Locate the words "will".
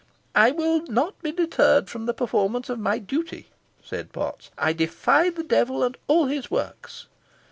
0.49-0.81